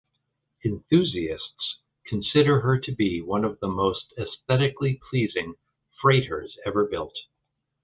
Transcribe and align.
Enthusiasts 0.65 1.75
consider 2.07 2.61
her 2.61 2.79
to 2.79 2.91
be 2.91 3.21
one 3.21 3.43
of 3.45 3.59
the 3.59 3.67
most 3.67 4.05
aesthetically 4.17 4.99
pleasing 5.11 5.53
freighters 6.01 6.57
ever 6.65 6.87
built. 6.87 7.15